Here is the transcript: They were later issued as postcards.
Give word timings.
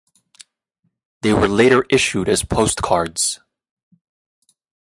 They 1.21 1.31
were 1.31 1.47
later 1.47 1.85
issued 1.91 2.27
as 2.27 2.43
postcards. 2.43 3.39